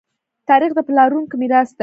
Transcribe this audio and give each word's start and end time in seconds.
تاریخ 0.49 0.71
د 0.75 0.79
پلارونکو 0.87 1.33
میراث 1.41 1.69
دی. 1.75 1.79